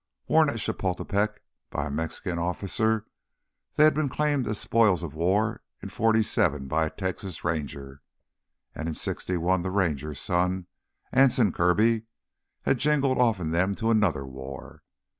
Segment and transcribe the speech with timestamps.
[0.27, 3.05] Worn at Chapultepec by a Mexican officer,
[3.75, 8.01] they had been claimed as spoils of war in '47 by a Texas Ranger.
[8.73, 10.65] And in '61 the Ranger's son,
[11.11, 12.05] Anson Kirby,
[12.63, 14.81] had jingled off in them to another war.